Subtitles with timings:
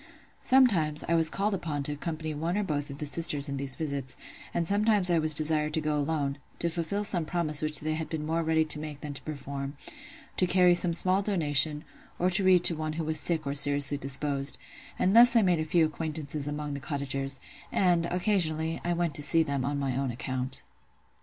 [0.41, 3.75] Sometimes, I was called upon to accompany one or both of the sisters in these
[3.75, 4.17] visits;
[4.51, 8.09] and sometimes I was desired to go alone, to fulfil some promise which they had
[8.09, 9.77] been more ready to make than to perform;
[10.37, 11.83] to carry some small donation,
[12.17, 14.57] or read to one who was sick or seriously disposed:
[14.97, 17.39] and thus I made a few acquaintances among the cottagers;
[17.71, 20.63] and, occasionally, I went to see them on my own account.